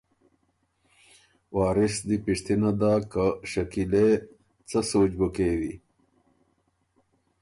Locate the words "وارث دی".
1.55-2.17